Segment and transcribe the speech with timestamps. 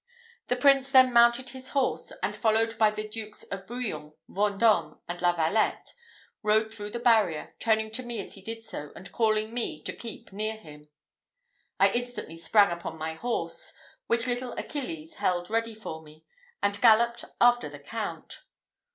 [0.47, 5.21] The Prince then mounted his horse, and followed by the Dukes of Bouillon, Vendôme, and
[5.21, 5.93] La Valette,
[6.41, 9.93] rode through the barrier, turning to me as he did so, and calling me to
[9.93, 10.89] keep near him.
[11.79, 13.75] I instantly sprang upon my horse,
[14.07, 16.25] which little Achilles held ready for me,
[16.63, 18.41] and galloped after the count.